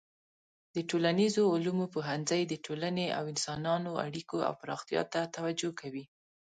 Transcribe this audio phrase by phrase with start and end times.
[0.75, 6.03] د ټولنیزو علومو پوهنځی د ټولنې او انسانانو اړیکو او پراختیا ته توجه کوي.